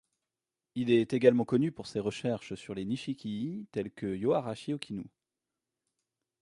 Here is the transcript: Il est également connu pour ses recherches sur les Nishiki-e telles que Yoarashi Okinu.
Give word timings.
Il 0.73 0.89
est 0.89 1.13
également 1.13 1.45
connu 1.45 1.71
pour 1.71 1.85
ses 1.85 1.99
recherches 1.99 2.55
sur 2.55 2.73
les 2.73 2.85
Nishiki-e 2.85 3.65
telles 3.71 3.91
que 3.91 4.07
Yoarashi 4.15 4.73
Okinu. 4.73 5.05